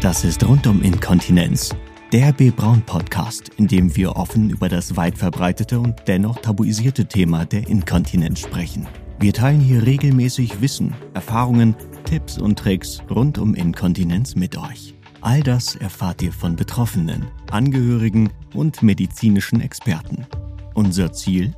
Das 0.00 0.24
ist 0.24 0.48
rund 0.48 0.66
um 0.66 0.80
Inkontinenz. 0.80 1.76
Der 2.10 2.32
B. 2.32 2.50
Braun 2.50 2.80
Podcast, 2.80 3.50
in 3.58 3.68
dem 3.68 3.94
wir 3.94 4.16
offen 4.16 4.48
über 4.48 4.70
das 4.70 4.96
weit 4.96 5.18
verbreitete 5.18 5.78
und 5.78 5.94
dennoch 6.06 6.38
tabuisierte 6.38 7.04
Thema 7.04 7.44
der 7.44 7.68
Inkontinenz 7.68 8.40
sprechen. 8.40 8.88
Wir 9.18 9.34
teilen 9.34 9.60
hier 9.60 9.84
regelmäßig 9.84 10.62
Wissen, 10.62 10.94
Erfahrungen, 11.12 11.76
Tipps 12.06 12.38
und 12.38 12.58
Tricks 12.58 13.02
rund 13.10 13.36
um 13.36 13.54
Inkontinenz 13.54 14.36
mit 14.36 14.56
euch. 14.56 14.94
All 15.20 15.42
das 15.42 15.76
erfahrt 15.76 16.22
ihr 16.22 16.32
von 16.32 16.56
Betroffenen, 16.56 17.26
Angehörigen 17.50 18.30
und 18.54 18.82
medizinischen 18.82 19.60
Experten. 19.60 20.26
Unser 20.72 21.12
Ziel? 21.12 21.52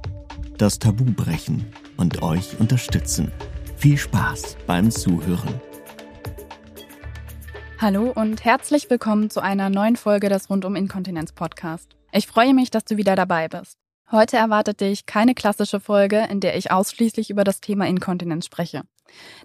Das 0.59 0.81
Tabu 0.81 1.05
brechen 1.05 1.65
und 1.97 2.23
euch 2.23 2.59
unterstützen. 2.59 3.31
Viel 3.77 3.97
Spaß 3.97 4.57
beim 4.67 4.91
Zuhören. 4.91 5.61
Hallo 7.83 8.13
und 8.15 8.45
herzlich 8.45 8.89
willkommen 8.91 9.29
zu 9.29 9.41
einer 9.41 9.69
neuen 9.69 9.97
Folge 9.97 10.29
des 10.29 10.49
Rundum 10.49 10.77
Inkontinenz 10.77 11.33
Podcast. 11.33 11.97
Ich 12.13 12.29
freue 12.29 12.55
mich, 12.55 12.71
dass 12.71 12.85
du 12.85 12.97
wieder 12.97 13.17
dabei 13.17 13.49
bist. 13.49 13.77
Heute 14.13 14.37
erwartet 14.37 14.81
dich 14.81 15.05
keine 15.05 15.35
klassische 15.35 15.81
Folge, 15.81 16.29
in 16.31 16.39
der 16.39 16.57
ich 16.57 16.71
ausschließlich 16.71 17.29
über 17.29 17.43
das 17.43 17.61
Thema 17.61 17.89
Inkontinenz 17.89 18.47
spreche. 18.47 18.83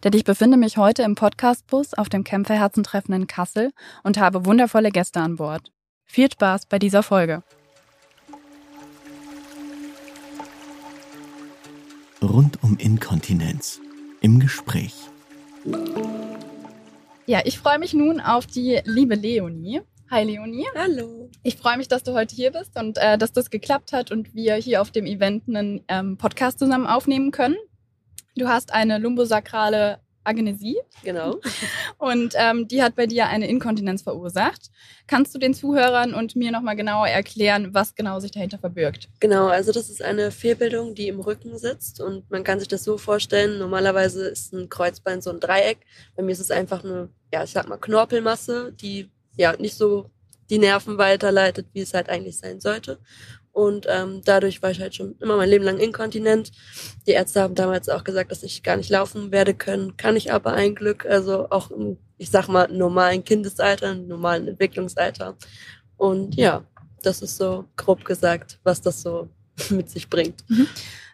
Denn 0.04 0.14
ich 0.14 0.24
befinde 0.24 0.56
mich 0.56 0.78
heute 0.78 1.02
im 1.02 1.16
Podcastbus 1.16 1.96
auf 1.96 2.10
dem 2.10 2.24
Kämpferherzentreffen 2.24 3.16
in 3.16 3.26
Kassel 3.26 3.72
und 4.04 4.20
habe 4.20 4.46
wundervolle 4.46 4.92
Gäste 4.92 5.20
an 5.20 5.38
Bord. 5.38 5.72
Viel 6.06 6.32
Spaß 6.32 6.68
bei 6.68 6.78
dieser 6.78 7.02
Folge. 7.02 7.42
Rund 12.22 12.62
um 12.62 12.78
Inkontinenz. 12.78 13.82
Im 14.22 14.40
Gespräch. 14.40 14.94
Ja, 17.30 17.42
ich 17.44 17.60
freue 17.60 17.78
mich 17.78 17.94
nun 17.94 18.22
auf 18.22 18.48
die 18.48 18.80
liebe 18.86 19.16
Leonie. 19.16 19.82
Hi 20.10 20.24
Leonie. 20.24 20.66
Hallo. 20.78 21.30
Ich 21.44 21.58
freue 21.58 21.76
mich, 21.76 21.90
dass 21.90 22.02
du 22.04 22.14
heute 22.14 22.34
hier 22.34 22.52
bist 22.54 22.80
und 22.80 22.98
äh, 22.98 23.18
dass 23.18 23.34
das 23.34 23.50
geklappt 23.50 23.92
hat 23.92 24.12
und 24.12 24.34
wir 24.34 24.56
hier 24.56 24.82
auf 24.82 24.92
dem 24.92 25.06
Event 25.06 25.44
einen 25.50 25.84
ähm, 25.90 26.18
Podcast 26.18 26.58
zusammen 26.58 26.88
aufnehmen 26.88 27.32
können. 27.32 27.58
Du 28.38 28.48
hast 28.48 28.72
eine 28.72 28.98
lumbosakrale 28.98 30.00
Agenesie. 30.28 30.78
Genau. 31.04 31.40
Und 31.98 32.34
ähm, 32.36 32.68
die 32.68 32.84
hat 32.84 32.96
bei 32.96 33.08
dir 33.08 33.28
eine 33.28 33.48
Inkontinenz 33.48 34.02
verursacht. 34.02 34.70
Kannst 35.08 35.34
du 35.34 35.40
den 35.40 35.54
Zuhörern 35.54 36.14
und 36.14 36.36
mir 36.36 36.52
nochmal 36.52 36.76
genauer 36.76 37.08
erklären, 37.08 37.74
was 37.74 37.96
genau 37.96 38.20
sich 38.20 38.32
dahinter 38.32 38.60
verbirgt? 38.60 39.10
Genau, 39.20 39.48
also 39.48 39.72
das 39.72 39.90
ist 39.90 40.02
eine 40.02 40.32
Fehlbildung, 40.32 40.96
die 40.96 41.08
im 41.08 41.20
Rücken 41.20 41.58
sitzt 41.58 42.02
und 42.02 42.30
man 42.30 42.44
kann 42.44 42.60
sich 42.60 42.68
das 42.68 42.84
so 42.84 42.98
vorstellen, 42.98 43.58
normalerweise 43.58 44.28
ist 44.28 44.54
ein 44.54 44.70
Kreuzbein 44.70 45.22
so 45.22 45.30
ein 45.30 45.40
Dreieck. 45.40 45.80
Bei 46.16 46.24
mir 46.24 46.32
ist 46.32 46.40
es 46.40 46.52
einfach 46.52 46.84
eine, 46.84 47.10
ja, 47.34 47.44
ich 47.44 47.52
sag 47.52 47.68
mal, 47.70 47.78
Knorpelmasse, 47.78 48.74
die 48.74 49.10
ja 49.38 49.56
nicht 49.58 49.76
so 49.76 50.10
die 50.50 50.60
Nerven 50.60 50.98
weiterleitet, 50.98 51.68
wie 51.74 51.82
es 51.82 51.94
halt 51.94 52.10
eigentlich 52.10 52.38
sein 52.38 52.60
sollte. 52.60 53.00
Und 53.58 53.88
ähm, 53.90 54.22
dadurch 54.24 54.62
war 54.62 54.70
ich 54.70 54.80
halt 54.80 54.94
schon 54.94 55.16
immer 55.20 55.36
mein 55.36 55.50
Leben 55.50 55.66
lang 55.66 55.80
inkontinent. 55.80 56.52
Die 57.08 57.14
Ärzte 57.14 57.42
haben 57.42 57.56
damals 57.56 57.90
auch 57.90 58.04
gesagt, 58.04 58.30
dass 58.30 58.44
ich 58.44 58.62
gar 58.62 58.78
nicht 58.78 58.92
laufen 58.92 59.32
werde 59.32 59.56
können. 59.56 59.98
Kann 59.98 60.16
ich 60.16 60.32
aber 60.32 60.54
ein 60.54 60.76
Glück. 60.76 61.08
Also 61.08 61.50
auch 61.50 61.72
im, 61.72 61.98
ich 62.20 62.30
sag 62.30 62.50
mal, 62.50 62.68
normalen 62.72 63.24
Kindesalter, 63.24 63.94
im 63.94 64.08
normalen 64.08 64.48
Entwicklungsalter. 64.48 65.38
Und 65.98 66.36
ja, 66.36 66.66
das 67.02 67.24
ist 67.24 67.38
so 67.38 67.66
grob 67.78 68.06
gesagt, 68.06 68.60
was 68.64 68.80
das 68.80 69.02
so 69.02 69.28
mit 69.72 69.90
sich 69.90 70.08
bringt. 70.08 70.48
Mhm. 70.50 70.68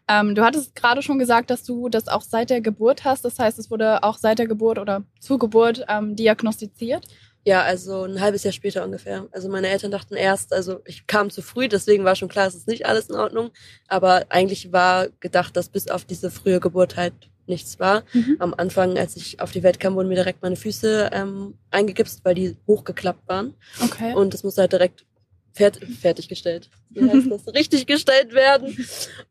Ähm, 0.10 0.36
du 0.36 0.44
hattest 0.44 0.76
gerade 0.76 1.02
schon 1.02 1.20
gesagt, 1.20 1.50
dass 1.50 1.64
du 1.64 1.88
das 1.88 2.10
auch 2.10 2.24
seit 2.24 2.50
der 2.50 2.60
Geburt 2.60 3.06
hast. 3.06 3.24
Das 3.24 3.40
heißt, 3.40 3.58
es 3.58 3.72
wurde 3.72 4.04
auch 4.04 4.18
seit 4.18 4.38
der 4.38 4.48
Geburt 4.48 4.80
oder 4.80 5.06
zur 5.22 5.40
Geburt 5.40 5.86
ähm, 5.88 6.18
diagnostiziert. 6.18 7.06
Ja, 7.46 7.62
also 7.64 8.04
ein 8.04 8.22
halbes 8.22 8.44
Jahr 8.44 8.54
später 8.54 8.84
ungefähr. 8.86 9.28
Also 9.32 9.50
meine 9.50 9.68
Eltern 9.68 9.92
dachten 9.92 10.16
erst, 10.16 10.54
also 10.54 10.80
ich 10.86 11.08
kam 11.08 11.30
zu 11.30 11.42
früh, 11.42 11.68
deswegen 11.68 12.06
war 12.06 12.16
schon 12.16 12.30
klar, 12.30 12.48
es 12.48 12.56
ist 12.56 12.68
nicht 12.68 12.86
alles 12.86 13.10
in 13.10 13.16
Ordnung. 13.16 13.52
Aber 13.88 14.26
eigentlich 14.30 14.72
war 14.72 15.10
gedacht, 15.20 15.58
dass 15.58 15.68
bis 15.68 15.90
auf 15.90 16.06
diese 16.06 16.32
frühe 16.32 16.62
Geburt 16.62 16.96
halt 16.96 17.14
nichts 17.46 17.80
war. 17.80 18.04
Mhm. 18.14 18.38
Am 18.40 18.54
Anfang, 18.54 18.98
als 18.98 19.18
ich 19.18 19.42
auf 19.42 19.52
die 19.52 19.64
Welt 19.64 19.80
kam, 19.80 19.96
wurden 19.96 20.08
mir 20.08 20.16
direkt 20.16 20.42
meine 20.42 20.56
Füße 20.56 21.10
ähm, 21.12 21.56
eingegipst, 21.72 22.24
weil 22.24 22.36
die 22.36 22.56
hochgeklappt 22.68 23.28
waren. 23.28 23.54
Okay. 23.84 24.14
Und 24.14 24.34
das 24.34 24.44
musste 24.44 24.62
halt 24.62 24.72
direkt 24.72 25.06
fert 25.54 25.80
fertiggestellt. 26.02 26.70
Wie 26.90 27.10
heißt 27.10 27.32
das? 27.32 27.48
Richtig 27.56 27.88
gestellt 27.88 28.34
werden. 28.34 28.76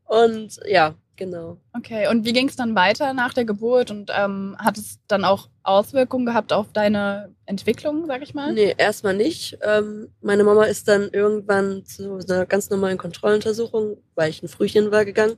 Und 0.07 0.59
ja, 0.67 0.95
Genau. 1.17 1.59
Okay, 1.73 2.09
und 2.09 2.25
wie 2.25 2.33
ging 2.33 2.49
es 2.49 2.57
dann 2.57 2.75
weiter 2.75 3.13
nach 3.13 3.35
der 3.35 3.45
Geburt 3.45 3.91
und 3.91 4.11
ähm, 4.13 4.57
hat 4.59 4.79
es 4.79 4.99
dann 5.07 5.25
auch 5.25 5.51
Auswirkungen 5.63 6.25
gehabt 6.25 6.53
auf 6.53 6.73
deine 6.73 7.35
Entwicklung, 7.45 8.07
sag 8.07 8.23
ich 8.23 8.35
mal? 8.35 8.53
Nee, 8.53 8.75
erstmal 8.77 9.15
nicht. 9.15 9.59
Ähm, 9.63 10.09
meine 10.21 10.43
Mama 10.43 10.65
ist 10.65 10.89
dann 10.89 11.11
irgendwann 11.11 11.85
zu 11.85 12.19
einer 12.29 12.47
ganz 12.47 12.71
normalen 12.71 12.99
Kontrolluntersuchung, 12.99 13.99
weil 14.15 14.31
ich 14.31 14.43
ein 14.43 14.49
Frühchen 14.49 14.91
war, 14.91 15.05
gegangen. 15.05 15.37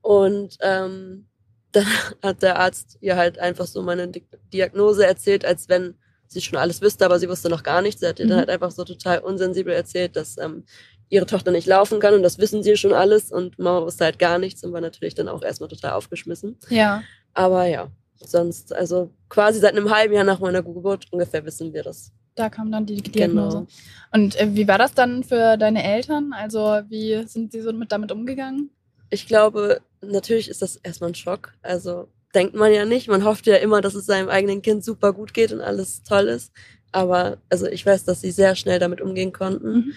Und 0.00 0.56
ähm, 0.60 1.28
dann 1.72 1.86
hat 2.22 2.42
der 2.42 2.58
Arzt 2.58 2.98
ihr 3.00 3.16
halt 3.16 3.38
einfach 3.38 3.66
so 3.66 3.82
meine 3.82 4.08
Diagnose 4.52 5.06
erzählt, 5.06 5.44
als 5.44 5.68
wenn 5.68 5.94
sie 6.32 6.40
schon 6.40 6.58
alles 6.58 6.80
wüsste, 6.80 7.04
aber 7.04 7.18
sie 7.18 7.28
wusste 7.28 7.48
noch 7.48 7.62
gar 7.62 7.82
nichts. 7.82 8.00
Sie 8.00 8.06
hat 8.06 8.18
ihr 8.18 8.26
mhm. 8.26 8.30
dann 8.30 8.38
halt 8.40 8.50
einfach 8.50 8.70
so 8.70 8.84
total 8.84 9.20
unsensibel 9.20 9.72
erzählt, 9.72 10.16
dass 10.16 10.38
ähm, 10.38 10.64
ihre 11.08 11.26
Tochter 11.26 11.50
nicht 11.50 11.66
laufen 11.66 12.00
kann 12.00 12.14
und 12.14 12.22
das 12.22 12.38
wissen 12.38 12.62
sie 12.62 12.76
schon 12.76 12.94
alles 12.94 13.30
und 13.30 13.58
Mama 13.58 13.84
wusste 13.84 14.04
halt 14.04 14.18
gar 14.18 14.38
nichts 14.38 14.64
und 14.64 14.72
war 14.72 14.80
natürlich 14.80 15.14
dann 15.14 15.28
auch 15.28 15.42
erstmal 15.42 15.68
total 15.68 15.92
aufgeschmissen. 15.92 16.56
Ja. 16.70 17.02
Aber 17.34 17.66
ja, 17.66 17.88
sonst, 18.16 18.74
also 18.74 19.10
quasi 19.28 19.60
seit 19.60 19.76
einem 19.76 19.94
halben 19.94 20.14
Jahr 20.14 20.24
nach 20.24 20.40
meiner 20.40 20.62
Geburt 20.62 21.06
ungefähr 21.10 21.44
wissen 21.44 21.74
wir 21.74 21.82
das. 21.82 22.12
Da 22.34 22.48
kam 22.48 22.72
dann 22.72 22.86
die 22.86 23.02
Diagnose. 23.02 23.58
Genau. 23.58 23.68
Und 24.12 24.40
äh, 24.40 24.54
wie 24.54 24.66
war 24.66 24.78
das 24.78 24.94
dann 24.94 25.22
für 25.22 25.58
deine 25.58 25.84
Eltern? 25.84 26.32
Also 26.32 26.60
wie 26.88 27.22
sind 27.26 27.52
sie 27.52 27.60
so 27.60 27.72
mit 27.74 27.92
damit 27.92 28.10
umgegangen? 28.10 28.70
Ich 29.10 29.26
glaube, 29.26 29.82
natürlich 30.00 30.48
ist 30.48 30.62
das 30.62 30.76
erstmal 30.76 31.10
ein 31.10 31.14
Schock. 31.14 31.52
Also 31.60 32.08
denkt 32.34 32.54
man 32.54 32.72
ja 32.72 32.84
nicht. 32.84 33.08
Man 33.08 33.24
hofft 33.24 33.46
ja 33.46 33.56
immer, 33.56 33.80
dass 33.80 33.94
es 33.94 34.06
seinem 34.06 34.28
eigenen 34.28 34.62
Kind 34.62 34.84
super 34.84 35.12
gut 35.12 35.34
geht 35.34 35.52
und 35.52 35.60
alles 35.60 36.02
toll 36.02 36.28
ist. 36.28 36.52
Aber 36.92 37.38
also 37.48 37.66
ich 37.66 37.84
weiß, 37.84 38.04
dass 38.04 38.20
sie 38.20 38.30
sehr 38.30 38.54
schnell 38.54 38.78
damit 38.78 39.00
umgehen 39.00 39.32
konnten. 39.32 39.72
Mhm 39.72 39.92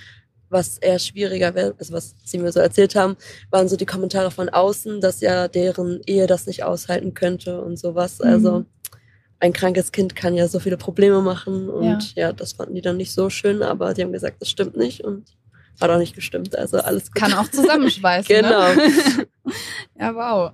was 0.49 0.77
eher 0.77 0.99
schwieriger 0.99 1.53
wäre, 1.55 1.75
also 1.77 1.93
was 1.93 2.15
sie 2.23 2.37
mir 2.37 2.51
so 2.51 2.59
erzählt 2.59 2.95
haben, 2.95 3.17
waren 3.49 3.67
so 3.67 3.75
die 3.75 3.85
Kommentare 3.85 4.31
von 4.31 4.49
außen, 4.49 5.01
dass 5.01 5.21
ja 5.21 5.47
deren 5.47 6.01
Ehe 6.05 6.27
das 6.27 6.47
nicht 6.47 6.63
aushalten 6.63 7.13
könnte 7.13 7.61
und 7.61 7.77
sowas. 7.77 8.19
Mhm. 8.19 8.25
Also 8.25 8.65
ein 9.39 9.53
krankes 9.53 9.91
Kind 9.91 10.15
kann 10.15 10.33
ja 10.33 10.47
so 10.47 10.59
viele 10.59 10.77
Probleme 10.77 11.21
machen 11.21 11.69
und 11.69 12.15
ja. 12.15 12.27
ja. 12.27 12.33
das 12.33 12.53
fanden 12.53 12.75
die 12.75 12.81
dann 12.81 12.97
nicht 12.97 13.11
so 13.11 13.29
schön, 13.29 13.61
aber 13.61 13.93
die 13.93 14.01
haben 14.03 14.13
gesagt, 14.13 14.41
das 14.41 14.49
stimmt 14.49 14.77
nicht 14.77 15.03
und 15.03 15.25
hat 15.81 15.89
auch 15.89 15.97
nicht 15.97 16.15
gestimmt. 16.15 16.57
Also 16.57 16.79
alles 16.79 17.11
gut. 17.11 17.21
Kann 17.21 17.33
auch 17.33 17.49
zusammenschweißen. 17.49 18.25
Ne? 18.35 18.41
genau. 18.41 18.73
Ne? 18.73 19.27
ja, 19.99 20.15
wow. 20.15 20.51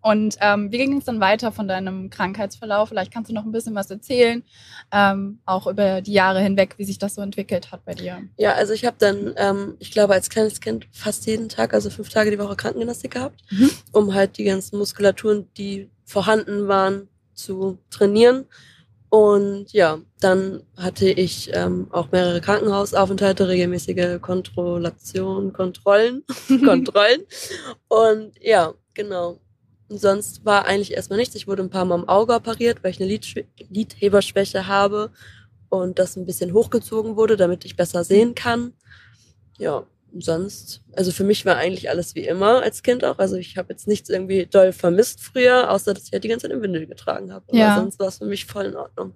Und 0.00 0.36
ähm, 0.40 0.72
wie 0.72 0.78
ging 0.78 0.98
es 0.98 1.04
dann 1.04 1.20
weiter 1.20 1.52
von 1.52 1.68
deinem 1.68 2.10
Krankheitsverlauf? 2.10 2.88
Vielleicht 2.88 3.12
kannst 3.12 3.30
du 3.30 3.34
noch 3.34 3.44
ein 3.44 3.52
bisschen 3.52 3.74
was 3.74 3.90
erzählen, 3.90 4.42
ähm, 4.90 5.38
auch 5.46 5.66
über 5.66 6.00
die 6.00 6.12
Jahre 6.12 6.40
hinweg, 6.40 6.74
wie 6.78 6.84
sich 6.84 6.98
das 6.98 7.14
so 7.14 7.22
entwickelt 7.22 7.70
hat 7.70 7.84
bei 7.84 7.94
dir. 7.94 8.22
Ja, 8.38 8.54
also 8.54 8.72
ich 8.72 8.84
habe 8.84 8.96
dann, 8.98 9.34
ähm, 9.36 9.76
ich 9.78 9.92
glaube, 9.92 10.14
als 10.14 10.30
kleines 10.30 10.60
Kind 10.60 10.86
fast 10.90 11.26
jeden 11.26 11.48
Tag, 11.48 11.74
also 11.74 11.90
fünf 11.90 12.08
Tage 12.08 12.30
die 12.30 12.38
Woche 12.38 12.56
Krankengymnastik 12.56 13.12
gehabt, 13.12 13.40
mhm. 13.50 13.70
um 13.92 14.14
halt 14.14 14.38
die 14.38 14.44
ganzen 14.44 14.78
Muskulaturen, 14.78 15.46
die 15.56 15.90
vorhanden 16.04 16.68
waren, 16.68 17.08
zu 17.34 17.78
trainieren. 17.90 18.46
Und 19.12 19.74
ja, 19.74 20.00
dann 20.20 20.62
hatte 20.74 21.06
ich 21.06 21.50
ähm, 21.52 21.86
auch 21.90 22.10
mehrere 22.12 22.40
Krankenhausaufenthalte, 22.40 23.46
regelmäßige 23.46 24.18
Kontrollation, 24.22 25.52
Kontrollen, 25.52 26.24
Kontrollen. 26.64 27.20
Und 27.88 28.32
ja, 28.40 28.72
genau. 28.94 29.38
Und 29.90 30.00
sonst 30.00 30.46
war 30.46 30.64
eigentlich 30.64 30.94
erstmal 30.94 31.18
nichts. 31.18 31.34
Ich 31.34 31.46
wurde 31.46 31.62
ein 31.62 31.68
paar 31.68 31.84
Mal 31.84 31.96
im 31.96 32.08
Auge 32.08 32.32
operiert, 32.32 32.82
weil 32.82 32.92
ich 32.92 33.02
eine 33.02 33.10
Lid 33.10 33.46
Lidheberschwäche 33.68 34.66
habe 34.66 35.10
und 35.68 35.98
das 35.98 36.16
ein 36.16 36.24
bisschen 36.24 36.54
hochgezogen 36.54 37.14
wurde, 37.14 37.36
damit 37.36 37.66
ich 37.66 37.76
besser 37.76 38.04
sehen 38.04 38.34
kann. 38.34 38.72
Ja, 39.58 39.84
sonst, 40.18 40.82
also 40.94 41.10
für 41.10 41.24
mich 41.24 41.44
war 41.46 41.56
eigentlich 41.56 41.88
alles 41.90 42.14
wie 42.14 42.26
immer 42.26 42.62
als 42.62 42.82
Kind 42.82 43.04
auch. 43.04 43.18
Also 43.18 43.36
ich 43.36 43.56
habe 43.56 43.70
jetzt 43.70 43.88
nichts 43.88 44.10
irgendwie 44.10 44.46
doll 44.46 44.72
vermisst 44.72 45.20
früher, 45.20 45.70
außer 45.70 45.94
dass 45.94 46.04
ich 46.04 46.12
halt 46.12 46.24
die 46.24 46.28
ganze 46.28 46.48
Zeit 46.48 46.56
im 46.56 46.62
Windel 46.62 46.86
getragen 46.86 47.32
habe. 47.32 47.44
Aber 47.48 47.58
ja. 47.58 47.76
sonst 47.76 47.98
war 47.98 48.08
es 48.08 48.18
für 48.18 48.26
mich 48.26 48.46
voll 48.46 48.66
in 48.66 48.76
Ordnung. 48.76 49.14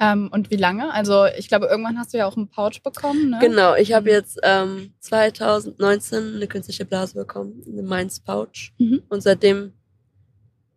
Ähm, 0.00 0.30
und 0.32 0.50
wie 0.50 0.56
lange? 0.56 0.92
Also 0.92 1.26
ich 1.26 1.48
glaube, 1.48 1.66
irgendwann 1.66 1.98
hast 1.98 2.12
du 2.12 2.18
ja 2.18 2.26
auch 2.26 2.36
einen 2.36 2.48
Pouch 2.48 2.82
bekommen, 2.82 3.30
ne? 3.30 3.38
Genau, 3.40 3.74
ich 3.74 3.92
habe 3.92 4.10
mhm. 4.10 4.16
jetzt 4.16 4.40
ähm, 4.42 4.94
2019 5.00 6.36
eine 6.36 6.46
künstliche 6.46 6.84
Blase 6.84 7.14
bekommen, 7.14 7.62
eine 7.66 7.82
Mainz 7.82 8.20
Pouch. 8.20 8.72
Mhm. 8.78 9.02
Und 9.08 9.22
seitdem 9.22 9.72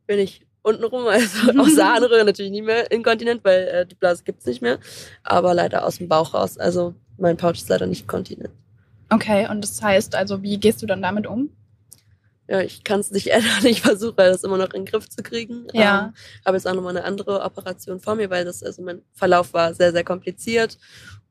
bin 0.06 0.20
ich 0.20 0.46
untenrum, 0.62 1.08
also 1.08 1.52
aus 1.60 1.76
der 1.76 1.94
Harnröhre 1.94 2.26
natürlich 2.26 2.52
nie 2.52 2.62
mehr 2.62 2.92
inkontinent, 2.92 3.44
weil 3.44 3.68
äh, 3.68 3.86
die 3.86 3.96
Blase 3.96 4.24
gibt's 4.24 4.46
nicht 4.46 4.62
mehr. 4.62 4.80
Aber 5.24 5.54
leider 5.54 5.86
aus 5.86 5.98
dem 5.98 6.08
Bauch 6.08 6.34
raus. 6.34 6.58
Also 6.58 6.94
mein 7.18 7.38
Pouch 7.38 7.54
ist 7.54 7.70
leider 7.70 7.88
nicht 7.88 8.08
kontinent. 8.08 8.52
Okay, 9.10 9.48
und 9.50 9.62
das 9.62 9.82
heißt 9.82 10.16
also, 10.16 10.42
wie 10.42 10.60
gehst 10.60 10.82
du 10.82 10.86
dann 10.86 11.02
damit 11.02 11.28
um? 11.28 11.50
ja, 12.48 12.62
ich 12.62 12.84
kann 12.84 13.00
es 13.00 13.10
nicht 13.10 13.28
ändern. 13.32 13.66
Ich 13.66 13.82
versuche 13.82 14.14
das 14.18 14.44
immer 14.44 14.58
noch 14.60 14.66
in 14.74 14.82
den 14.82 14.86
Griff 14.86 15.10
zu 15.10 15.24
kriegen. 15.24 15.66
Ja. 15.74 16.08
Ähm, 16.08 16.14
habe 16.46 16.58
jetzt 16.58 16.68
auch 16.68 16.76
nochmal 16.76 16.96
eine 16.96 17.04
andere 17.06 17.42
Operation 17.42 18.00
vor 18.00 18.14
mir, 18.16 18.30
weil 18.30 18.46
das, 18.46 18.62
also 18.62 18.84
mein 18.84 19.02
Verlauf 19.14 19.52
war 19.54 19.74
sehr, 19.74 19.92
sehr 19.92 20.04
kompliziert. 20.04 20.78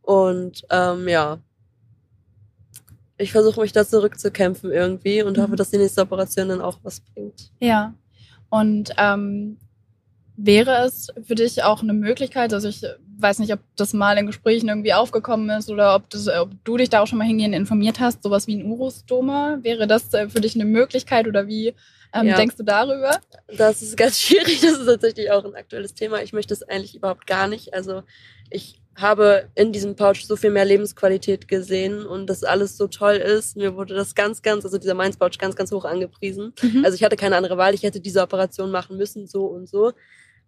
Und 0.03 0.65
ähm, 0.71 1.07
ja, 1.07 1.39
ich 3.17 3.31
versuche 3.31 3.61
mich 3.61 3.71
da 3.71 3.87
zurückzukämpfen 3.87 4.73
irgendwie 4.73 5.23
und 5.23 5.37
Mhm. 5.37 5.43
hoffe, 5.43 5.57
dass 5.57 5.71
die 5.71 5.79
nächste 5.79 6.03
Operation 6.03 6.49
dann 6.49 6.61
auch 6.61 6.79
was 6.83 6.99
bringt. 7.01 7.53
Ja. 7.61 7.95
Und 8.51 8.91
ähm, 8.99 9.59
wäre 10.37 10.85
es 10.85 11.09
für 11.27 11.35
dich 11.35 11.63
auch 11.63 11.83
eine 11.83 11.93
Möglichkeit, 11.93 12.53
also 12.53 12.69
ich 12.69 12.83
weiß 13.19 13.39
nicht, 13.39 13.53
ob 13.53 13.61
das 13.77 13.93
mal 13.93 14.19
in 14.19 14.27
Gesprächen 14.27 14.69
irgendwie 14.69 14.93
aufgekommen 14.93 15.49
ist 15.51 15.71
oder 15.71 15.95
ob, 15.95 16.11
das, 16.11 16.29
ob 16.29 16.51
du 16.65 16.77
dich 16.77 16.91
da 16.91 17.01
auch 17.01 17.07
schon 17.07 17.19
mal 17.19 17.27
hingehend 17.27 17.55
informiert 17.55 18.01
hast, 18.01 18.23
sowas 18.23 18.47
wie 18.47 18.57
ein 18.57 18.67
Urostoma, 18.67 19.59
wäre 19.63 19.87
das 19.87 20.13
äh, 20.13 20.29
für 20.29 20.41
dich 20.41 20.55
eine 20.55 20.65
Möglichkeit 20.65 21.29
oder 21.29 21.47
wie 21.47 21.75
ähm, 22.13 22.27
Ja. 22.27 22.37
denkst 22.37 22.57
du 22.57 22.63
darüber? 22.65 23.19
Das 23.57 23.83
ist 23.83 23.97
ganz 23.97 24.21
schwierig. 24.21 24.61
Das 24.61 24.73
ist 24.79 24.87
tatsächlich 24.87 25.31
auch 25.31 25.45
ein 25.45 25.55
aktuelles 25.55 25.95
Thema. 25.95 26.23
Ich 26.23 26.33
möchte 26.33 26.55
es 26.55 26.63
eigentlich 26.63 26.95
überhaupt 26.95 27.27
gar 27.27 27.49
nicht. 27.49 27.75
Also 27.75 28.03
ich 28.51 28.81
habe 28.97 29.49
in 29.57 29.73
diesem 29.73 29.97
Pouch 29.97 30.25
so 30.25 30.37
viel 30.37 30.51
mehr 30.51 30.65
Lebensqualität 30.65 31.49
gesehen 31.49 32.07
und 32.07 32.29
dass 32.29 32.45
alles 32.45 32.77
so 32.77 32.87
toll 32.87 33.15
ist. 33.17 33.57
Mir 33.57 33.75
wurde 33.75 33.95
das 33.95 34.15
ganz, 34.15 34.43
ganz, 34.43 34.65
also 34.65 34.79
dieser 34.79 34.95
Mainz 34.95 35.17
Pouch 35.17 35.37
ganz, 35.39 35.57
ganz 35.57 35.73
hoch 35.73 35.85
angepriesen. 35.85 36.53
Mhm. 36.63 36.85
Also 36.85 36.95
ich 36.95 37.03
hatte 37.03 37.17
keine 37.17 37.37
andere 37.37 37.57
Wahl. 37.57 37.75
Ich 37.75 37.83
hätte 37.83 38.01
diese 38.01 38.23
Operation 38.23 38.71
machen 38.71 38.97
müssen, 38.97 39.27
so 39.27 39.47
und 39.47 39.69
so. 39.69 39.93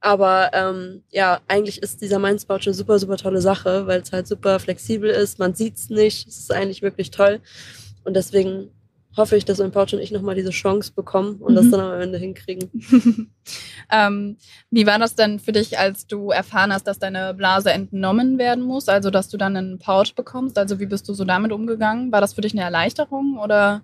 Aber 0.00 0.50
ähm, 0.52 1.02
ja, 1.10 1.40
eigentlich 1.48 1.82
ist 1.82 2.00
dieser 2.02 2.18
Pouch 2.18 2.66
eine 2.66 2.74
super, 2.74 2.98
super 2.98 3.16
tolle 3.16 3.40
Sache, 3.40 3.86
weil 3.86 4.00
es 4.00 4.12
halt 4.12 4.26
super 4.26 4.58
flexibel 4.60 5.10
ist. 5.10 5.38
Man 5.38 5.54
sieht's 5.54 5.88
nicht. 5.90 6.28
Es 6.28 6.38
ist 6.38 6.52
eigentlich 6.52 6.82
wirklich 6.82 7.10
toll. 7.10 7.40
Und 8.04 8.14
deswegen 8.14 8.70
hoffe 9.16 9.36
ich, 9.36 9.44
dass 9.44 9.58
mein 9.58 9.72
Pouch 9.72 9.92
und 9.94 10.00
ich 10.00 10.12
nochmal 10.12 10.34
diese 10.34 10.50
Chance 10.50 10.92
bekommen 10.94 11.36
und 11.36 11.54
das 11.54 11.66
Mhm. 11.66 11.70
dann 11.70 11.80
am 11.80 12.00
Ende 12.00 12.18
hinkriegen. 12.18 12.70
ähm, 13.90 14.36
wie 14.70 14.86
war 14.86 14.98
das 14.98 15.14
denn 15.14 15.38
für 15.40 15.52
dich, 15.52 15.78
als 15.78 16.06
du 16.06 16.30
erfahren 16.30 16.72
hast, 16.72 16.86
dass 16.86 16.98
deine 16.98 17.32
Blase 17.34 17.70
entnommen 17.72 18.38
werden 18.38 18.62
muss, 18.62 18.88
also 18.88 19.10
dass 19.10 19.28
du 19.28 19.38
dann 19.38 19.56
einen 19.56 19.78
Pouch 19.78 20.14
bekommst? 20.14 20.58
Also 20.58 20.78
wie 20.80 20.86
bist 20.86 21.08
du 21.08 21.14
so 21.14 21.24
damit 21.24 21.52
umgegangen? 21.52 22.12
War 22.12 22.20
das 22.20 22.34
für 22.34 22.42
dich 22.42 22.52
eine 22.52 22.62
Erleichterung 22.62 23.38
oder? 23.38 23.82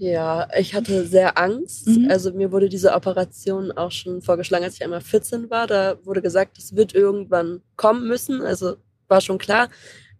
Ja, 0.00 0.48
ich 0.56 0.74
hatte 0.74 1.04
sehr 1.06 1.36
Angst. 1.36 1.86
Mhm. 1.86 2.08
Also 2.10 2.32
mir 2.32 2.52
wurde 2.52 2.70
diese 2.70 2.94
Operation 2.94 3.70
auch 3.70 3.90
schon 3.90 4.22
vorgeschlagen, 4.22 4.64
als 4.64 4.76
ich 4.76 4.82
einmal 4.82 5.02
14 5.02 5.50
war. 5.50 5.66
Da 5.66 5.98
wurde 6.04 6.22
gesagt, 6.22 6.56
es 6.56 6.74
wird 6.74 6.94
irgendwann 6.94 7.60
kommen 7.76 8.08
müssen. 8.08 8.40
Also 8.40 8.76
war 9.08 9.20
schon 9.20 9.36
klar. 9.36 9.68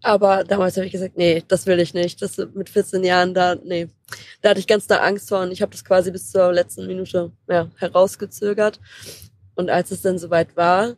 Aber 0.03 0.45
damals 0.45 0.77
habe 0.77 0.85
ich 0.85 0.93
gesagt, 0.93 1.17
nee, 1.17 1.43
das 1.49 1.65
will 1.65 1.81
ich 1.81 1.95
nicht. 1.95 2.21
Das 2.21 2.37
mit 2.37 2.69
14 2.69 3.03
Jahren 3.05 3.33
da, 3.33 3.55
nee. 3.55 3.89
Da 4.43 4.51
hatte 4.51 4.61
ich 4.61 4.67
ganz 4.67 4.87
da 4.87 4.99
Angst 4.99 5.31
vor 5.31 5.41
und 5.41 5.51
ich 5.51 5.63
habe 5.63 5.73
das 5.73 5.83
quasi 5.83 6.11
bis 6.11 6.31
zur 6.31 6.53
letzten 6.53 6.87
Minute 6.87 7.33
ja, 7.49 7.71
herausgezögert. 7.77 8.81
Und 9.55 9.71
als 9.71 9.93
es 9.93 10.03
dann 10.03 10.19
soweit 10.19 10.59
war, 10.59 10.97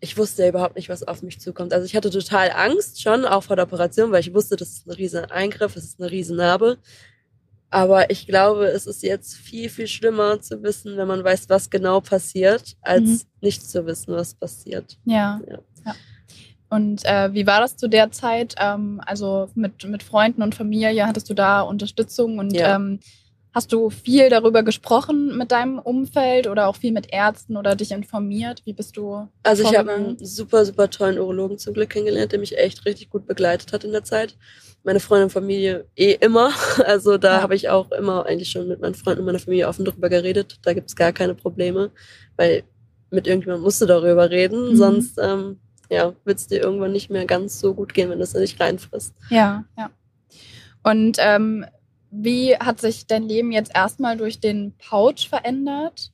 ich 0.00 0.16
wusste 0.16 0.44
ja 0.44 0.48
überhaupt 0.48 0.76
nicht, 0.76 0.88
was 0.88 1.02
auf 1.02 1.20
mich 1.20 1.38
zukommt. 1.38 1.74
Also 1.74 1.84
ich 1.84 1.94
hatte 1.94 2.08
total 2.08 2.50
Angst 2.50 3.02
schon, 3.02 3.26
auch 3.26 3.42
vor 3.42 3.56
der 3.56 3.66
Operation, 3.66 4.10
weil 4.10 4.20
ich 4.20 4.32
wusste, 4.32 4.56
das 4.56 4.70
ist 4.70 4.86
ein 4.86 4.92
riesen 4.92 5.26
Eingriff, 5.26 5.76
es 5.76 5.84
ist 5.84 6.00
eine 6.00 6.10
riesen 6.10 6.38
Narbe. 6.38 6.78
Aber 7.70 8.10
ich 8.10 8.26
glaube, 8.26 8.66
es 8.66 8.86
ist 8.86 9.02
jetzt 9.02 9.34
viel, 9.34 9.68
viel 9.68 9.88
schlimmer 9.88 10.40
zu 10.40 10.62
wissen, 10.62 10.96
wenn 10.96 11.08
man 11.08 11.24
weiß, 11.24 11.48
was 11.48 11.68
genau 11.68 12.00
passiert, 12.00 12.76
als 12.80 13.02
Mhm. 13.02 13.20
nicht 13.40 13.68
zu 13.68 13.84
wissen, 13.86 14.14
was 14.14 14.34
passiert. 14.34 14.96
Ja. 15.04 15.40
Ja. 15.48 15.58
ja. 15.84 15.94
Und 16.68 17.04
äh, 17.04 17.32
wie 17.32 17.46
war 17.46 17.60
das 17.60 17.76
zu 17.76 17.88
der 17.88 18.10
Zeit? 18.12 18.54
Ähm, 18.58 19.00
also 19.04 19.48
mit, 19.54 19.84
mit 19.84 20.02
Freunden 20.02 20.42
und 20.42 20.54
Familie 20.54 21.06
hattest 21.06 21.28
du 21.30 21.34
da 21.34 21.60
Unterstützung 21.60 22.38
und 22.38 22.52
Ja. 22.54 22.76
ähm, 22.76 23.00
hast 23.56 23.72
du 23.72 23.88
viel 23.88 24.28
darüber 24.28 24.62
gesprochen 24.62 25.34
mit 25.38 25.50
deinem 25.50 25.78
Umfeld 25.78 26.46
oder 26.46 26.68
auch 26.68 26.76
viel 26.76 26.92
mit 26.92 27.10
Ärzten 27.10 27.56
oder 27.56 27.74
dich 27.74 27.90
informiert? 27.90 28.60
Wie 28.66 28.74
bist 28.74 28.98
du? 28.98 29.28
Also 29.44 29.62
ich 29.62 29.74
habe 29.74 29.94
einen 29.94 30.18
super, 30.18 30.66
super 30.66 30.90
tollen 30.90 31.18
Urologen 31.18 31.56
zum 31.56 31.72
Glück 31.72 31.88
kennengelernt, 31.88 32.32
der 32.32 32.38
mich 32.38 32.58
echt 32.58 32.84
richtig 32.84 33.08
gut 33.08 33.26
begleitet 33.26 33.72
hat 33.72 33.82
in 33.82 33.92
der 33.92 34.04
Zeit. 34.04 34.36
Meine 34.84 35.00
Freunde 35.00 35.24
und 35.24 35.30
Familie 35.30 35.86
eh 35.96 36.12
immer. 36.20 36.50
Also 36.84 37.16
da 37.16 37.36
Ja. 37.36 37.42
habe 37.42 37.54
ich 37.54 37.70
auch 37.70 37.90
immer 37.92 38.26
eigentlich 38.26 38.50
schon 38.50 38.68
mit 38.68 38.78
meinen 38.82 38.94
Freunden 38.94 39.20
und 39.20 39.26
meiner 39.26 39.38
Familie 39.38 39.68
offen 39.68 39.86
drüber 39.86 40.10
geredet. 40.10 40.58
Da 40.60 40.74
gibt's 40.74 40.94
gar 40.94 41.12
keine 41.14 41.34
Probleme, 41.34 41.90
weil 42.36 42.62
mit 43.10 43.26
irgendjemandem 43.26 43.64
musst 43.64 43.80
du 43.80 43.86
darüber 43.86 44.28
reden, 44.28 44.72
Mhm. 44.72 44.76
sonst 44.76 45.18
ähm, 45.18 45.58
ja, 45.88 46.12
wird's 46.26 46.46
dir 46.46 46.60
irgendwann 46.60 46.92
nicht 46.92 47.08
mehr 47.08 47.24
ganz 47.24 47.58
so 47.58 47.72
gut 47.72 47.94
gehen, 47.94 48.10
wenn 48.10 48.18
du 48.18 48.24
es 48.24 48.34
nicht 48.34 48.60
reinfrisst. 48.60 49.14
Ja, 49.30 49.64
ja. 49.78 49.88
Und 50.82 51.16
ähm, 51.20 51.64
wie 52.22 52.56
hat 52.56 52.80
sich 52.80 53.06
dein 53.06 53.24
Leben 53.24 53.52
jetzt 53.52 53.72
erstmal 53.74 54.16
durch 54.16 54.40
den 54.40 54.74
Pouch 54.78 55.28
verändert? 55.28 56.12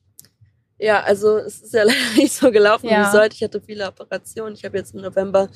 Ja, 0.79 1.01
also 1.01 1.37
es 1.37 1.61
ist 1.61 1.73
ja 1.73 1.83
leider 1.85 2.15
nicht 2.15 2.33
so 2.33 2.51
gelaufen, 2.51 2.87
Ja. 2.89 3.01
wie 3.01 3.05
es 3.05 3.11
sollte. 3.11 3.35
Ich 3.35 3.43
hatte 3.43 3.61
viele 3.61 3.87
Operationen. 3.87 4.55
Ich 4.55 4.65
habe 4.65 4.77
jetzt 4.77 4.93
im 4.93 5.01
November 5.01 5.49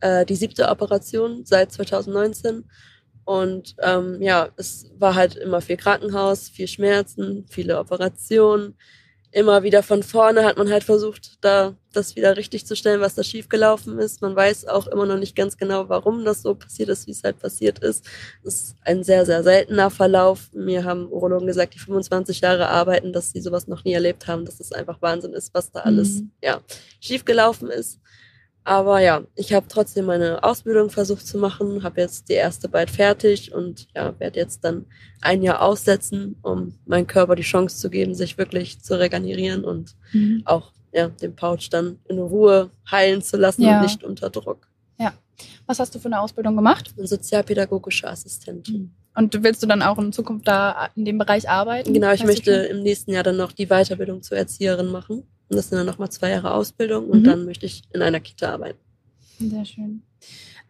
äh, 0.00 0.24
die 0.24 0.36
siebte 0.36 0.68
Operation 0.68 1.44
seit 1.44 1.72
2019. 1.72 2.64
Und 3.24 3.74
ähm, 3.82 4.20
ja, 4.20 4.50
es 4.56 4.90
war 4.98 5.14
halt 5.14 5.36
immer 5.36 5.60
viel 5.60 5.76
Krankenhaus, 5.78 6.48
viel 6.48 6.68
Schmerzen, 6.68 7.46
viele 7.48 7.78
Operationen. 7.78 8.76
Immer 9.34 9.64
wieder 9.64 9.82
von 9.82 10.04
vorne 10.04 10.44
hat 10.44 10.58
man 10.58 10.70
halt 10.70 10.84
versucht, 10.84 11.38
da 11.40 11.74
das 11.92 12.14
wieder 12.14 12.36
richtig 12.36 12.66
zu 12.66 12.76
stellen, 12.76 13.00
was 13.00 13.16
da 13.16 13.24
schiefgelaufen 13.24 13.98
ist. 13.98 14.22
Man 14.22 14.36
weiß 14.36 14.68
auch 14.68 14.86
immer 14.86 15.06
noch 15.06 15.18
nicht 15.18 15.34
ganz 15.34 15.56
genau, 15.56 15.88
warum 15.88 16.24
das 16.24 16.42
so 16.42 16.54
passiert 16.54 16.88
ist, 16.88 17.08
wie 17.08 17.10
es 17.10 17.24
halt 17.24 17.40
passiert 17.40 17.80
ist. 17.80 18.06
Es 18.44 18.54
ist 18.62 18.76
ein 18.82 19.02
sehr, 19.02 19.26
sehr 19.26 19.42
seltener 19.42 19.90
Verlauf. 19.90 20.50
Mir 20.52 20.84
haben 20.84 21.10
Urologen 21.10 21.48
gesagt, 21.48 21.74
die 21.74 21.80
25 21.80 22.42
Jahre 22.42 22.68
arbeiten, 22.68 23.12
dass 23.12 23.32
sie 23.32 23.40
sowas 23.40 23.66
noch 23.66 23.82
nie 23.82 23.94
erlebt 23.94 24.28
haben, 24.28 24.44
dass 24.44 24.60
es 24.60 24.70
einfach 24.70 25.02
Wahnsinn 25.02 25.32
ist, 25.32 25.52
was 25.52 25.72
da 25.72 25.80
alles 25.80 26.20
Mhm. 26.20 26.30
ja, 26.40 26.60
schiefgelaufen 27.00 27.70
ist. 27.70 27.98
Aber 28.64 28.98
ja, 29.00 29.22
ich 29.34 29.52
habe 29.52 29.66
trotzdem 29.68 30.06
meine 30.06 30.42
Ausbildung 30.42 30.88
versucht 30.88 31.26
zu 31.26 31.36
machen, 31.38 31.82
habe 31.82 32.00
jetzt 32.00 32.28
die 32.30 32.34
erste 32.34 32.68
bald 32.68 32.90
fertig 32.90 33.52
und 33.54 33.88
ja, 33.94 34.18
werde 34.18 34.40
jetzt 34.40 34.64
dann 34.64 34.86
ein 35.20 35.42
Jahr 35.42 35.60
aussetzen, 35.60 36.36
um 36.42 36.74
meinem 36.86 37.06
Körper 37.06 37.34
die 37.36 37.42
Chance 37.42 37.76
zu 37.76 37.90
geben, 37.90 38.14
sich 38.14 38.38
wirklich 38.38 38.80
zu 38.80 38.98
regenerieren 38.98 39.64
und 39.64 39.94
auch 40.46 40.72
ja, 40.92 41.08
den 41.08 41.36
Pouch 41.36 41.68
dann 41.70 41.98
in 42.08 42.18
Ruhe 42.18 42.70
heilen 42.90 43.20
zu 43.20 43.36
lassen 43.36 43.62
Ja. 43.62 43.76
und 43.76 43.82
nicht 43.82 44.02
unter 44.02 44.30
Druck. 44.30 44.68
Was 45.66 45.78
hast 45.78 45.94
du 45.94 45.98
für 45.98 46.06
eine 46.06 46.20
Ausbildung 46.20 46.56
gemacht? 46.56 46.94
Sozialpädagogische 46.96 48.08
Assistentin. 48.08 48.94
Und 49.16 49.42
willst 49.42 49.62
du 49.62 49.66
dann 49.66 49.82
auch 49.82 49.98
in 49.98 50.12
Zukunft 50.12 50.46
da 50.46 50.90
in 50.96 51.04
dem 51.04 51.18
Bereich 51.18 51.48
arbeiten? 51.48 51.92
Genau, 51.94 52.12
ich 52.12 52.24
möchte 52.24 52.66
schon? 52.66 52.76
im 52.76 52.82
nächsten 52.82 53.12
Jahr 53.12 53.22
dann 53.22 53.36
noch 53.36 53.52
die 53.52 53.66
Weiterbildung 53.66 54.22
zur 54.22 54.36
Erzieherin 54.36 54.88
machen. 54.90 55.24
Und 55.48 55.56
das 55.56 55.68
sind 55.68 55.78
dann 55.78 55.86
nochmal 55.86 56.10
zwei 56.10 56.30
Jahre 56.30 56.52
Ausbildung 56.54 57.08
und 57.08 57.20
Mhm. 57.20 57.24
dann 57.24 57.44
möchte 57.44 57.66
ich 57.66 57.82
in 57.92 58.02
einer 58.02 58.20
Kita 58.20 58.52
arbeiten. 58.52 58.78
Sehr 59.38 59.64
schön. 59.64 60.02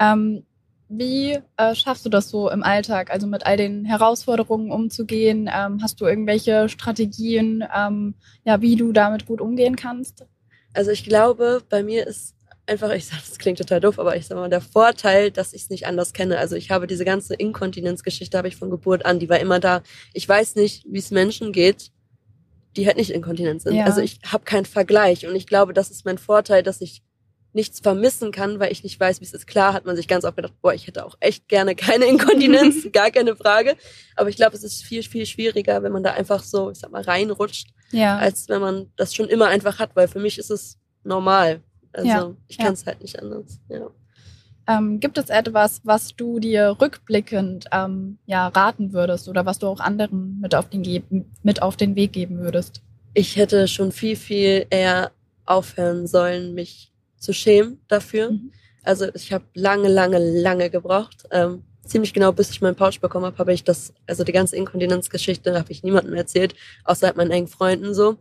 Ähm, 0.01 0.45
wie 0.89 1.39
äh, 1.57 1.75
schaffst 1.75 2.05
du 2.05 2.11
das 2.11 2.29
so 2.29 2.51
im 2.51 2.63
Alltag, 2.63 3.11
also 3.11 3.27
mit 3.27 3.47
all 3.47 3.57
den 3.57 3.85
Herausforderungen 3.85 4.71
umzugehen? 4.71 5.49
Ähm, 5.53 5.81
hast 5.83 6.01
du 6.01 6.07
irgendwelche 6.07 6.69
Strategien, 6.69 7.65
ähm, 7.75 8.15
ja, 8.45 8.61
wie 8.61 8.77
du 8.77 8.93
damit 8.93 9.27
gut 9.27 9.41
umgehen 9.41 9.77
kannst? 9.77 10.27
Also 10.73 10.91
ich 10.91 11.05
glaube, 11.05 11.63
bei 11.69 11.83
mir 11.83 12.07
ist 12.07 12.35
einfach, 12.67 12.91
ich 12.93 13.07
sag, 13.07 13.19
das 13.29 13.39
klingt 13.39 13.59
total 13.59 13.81
doof, 13.81 13.99
aber 13.99 14.17
ich 14.17 14.27
sag 14.27 14.37
mal, 14.37 14.51
der 14.51 14.61
Vorteil, 14.61 15.31
dass 15.31 15.53
ich 15.53 15.63
es 15.63 15.71
nicht 15.71 15.87
anders 15.87 16.13
kenne. 16.13 16.39
Also 16.39 16.57
ich 16.57 16.71
habe 16.71 16.87
diese 16.87 17.05
ganze 17.05 17.35
Inkontinenzgeschichte 17.35 18.37
habe 18.37 18.49
ich 18.49 18.57
von 18.57 18.71
Geburt 18.71 19.07
an, 19.07 19.19
die 19.19 19.29
war 19.29 19.41
immer 19.41 19.61
da. 19.61 19.83
Ich 20.13 20.29
weiß 20.29 20.57
nicht, 20.57 20.85
wie 20.89 20.99
es 20.99 21.11
Menschen 21.11 21.53
geht, 21.53 21.91
die 22.77 22.87
halt 22.87 22.97
nicht 22.97 23.11
inkontinent 23.11 23.63
sind. 23.63 23.75
Ja. 23.75 23.85
Also 23.85 24.01
ich 24.01 24.19
habe 24.27 24.45
keinen 24.45 24.65
Vergleich 24.67 25.27
und 25.27 25.35
ich 25.37 25.47
glaube, 25.47 25.73
das 25.75 25.91
ist 25.91 26.05
mein 26.05 26.19
Vorteil, 26.19 26.63
dass 26.63 26.81
ich 26.81 27.03
nichts 27.53 27.79
vermissen 27.79 28.33
kann, 28.33 28.59
weil 28.59 28.73
ich 28.73 28.83
nicht 28.83 28.99
weiß, 28.99 29.21
wie 29.21 29.25
es 29.25 29.33
ist. 29.33 29.47
Klar 29.47 29.75
hat 29.75 29.87
man 29.87 29.95
sich 29.95 30.09
ganz 30.09 30.25
oft 30.25 30.35
gedacht, 30.35 30.55
boah, 30.61 30.75
ich 30.75 30.89
hätte 30.89 31.07
auch 31.07 31.17
echt 31.21 31.47
gerne 31.47 31.77
keine 31.77 32.05
Inkontinenz, 32.07 32.89
gar 32.93 33.13
keine 33.13 33.37
Frage. 33.37 33.77
Aber 34.17 34.29
ich 34.29 34.35
glaube, 34.37 34.57
es 34.57 34.65
ist 34.65 34.83
viel, 34.83 35.05
viel 35.05 35.25
schwieriger, 35.25 35.83
wenn 35.85 35.93
man 35.93 36.03
da 36.03 36.13
einfach 36.15 36.43
so, 36.43 36.71
ich 36.73 36.79
sag 36.79 36.91
mal, 36.91 37.03
reinrutscht, 37.03 37.69
Ja. 37.93 38.19
als 38.19 38.49
wenn 38.49 38.61
man 38.61 38.91
das 38.97 39.15
schon 39.15 39.29
immer 39.29 39.47
einfach 39.47 39.79
hat, 39.79 39.95
weil 39.95 40.09
für 40.09 40.19
mich 40.19 40.39
ist 40.39 40.51
es 40.51 40.79
normal. 41.05 41.63
Also 41.93 42.09
Ja, 42.09 42.37
ich 42.49 42.59
kann 42.59 42.73
es 42.73 42.87
halt 42.87 43.01
nicht 43.01 43.21
anders. 43.23 43.61
Ja. 43.69 43.89
Ähm, 44.67 45.01
gibt 45.01 45.19
es 45.19 45.29
etwas, 45.29 45.81
was 45.85 46.17
du 46.17 46.39
dir 46.39 46.77
rückblickend 46.81 47.67
ähm, 47.73 48.19
ja, 48.27 48.49
raten 48.49 48.93
würdest 48.93 49.29
oder 49.29 49.45
was 49.45 49.59
du 49.59 49.67
auch 49.67 49.81
anderen 49.81 50.41
mit 50.41 50.55
auf 50.55 50.69
den, 50.71 51.27
mit 51.43 51.61
auf 51.61 51.77
den 51.77 51.97
Weg 51.97 52.13
geben 52.13 52.39
würdest? 52.39 52.81
Ich 53.13 53.37
hätte 53.37 53.69
schon 53.69 53.93
viel, 53.93 54.17
viel 54.17 54.67
eher 54.71 55.13
aufhören 55.45 56.07
sollen, 56.07 56.55
mich 56.55 56.93
zu 57.19 57.33
schämen 57.33 57.81
dafür. 57.89 58.33
Mhm. 58.33 58.53
Also 58.83 59.07
ich 59.15 59.33
habe 59.33 59.45
lange, 59.55 59.89
lange, 59.89 60.19
lange 60.19 60.71
gebraucht. 60.71 61.25
Ähm, 61.31 61.63
ziemlich 61.87 62.15
genau, 62.15 62.33
bis 62.33 62.51
ich 62.51 62.61
meinen 62.61 62.77
Pouch 62.77 63.01
bekommen 63.01 63.27
habe, 63.27 63.39
habe 63.39 63.53
ich 63.53 63.65
das, 63.65 63.93
also 64.07 64.25
die 64.25 64.33
ganze 64.33 64.57
Inkontinenzgeschichte 64.57 65.59
habe 65.59 65.73
ich 65.73 65.83
niemandem 65.83 66.15
erzählt, 66.15 66.55
außer 66.85 67.09
halt 67.09 67.17
meinen 67.17 67.31
engen 67.31 67.49
Freunden 67.49 67.95
so. 67.95 68.17